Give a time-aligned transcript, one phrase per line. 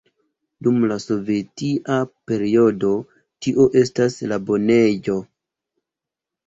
[0.67, 1.99] Dum la sovetia
[2.31, 2.95] periodo
[3.47, 5.21] tio estas la banejo.